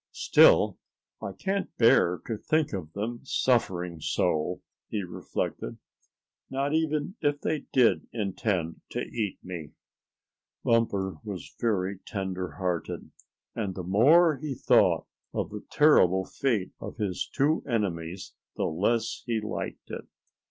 [0.13, 0.79] "Still,
[1.21, 5.77] I can't bear to think of them suffering so," he reflected,
[6.49, 9.73] "not even if they did intend to eat me."
[10.63, 13.11] Bumper was very tender hearted,
[13.53, 19.21] and the more he thought of the terrible fate of his two enemies the less
[19.27, 20.05] he liked it.